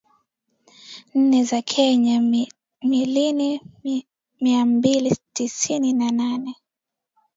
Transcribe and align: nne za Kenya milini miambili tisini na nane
nne 1.15 1.43
za 1.43 1.61
Kenya 1.61 2.21
milini 2.81 3.61
miambili 4.41 5.17
tisini 5.33 5.93
na 5.93 6.11
nane 6.11 6.55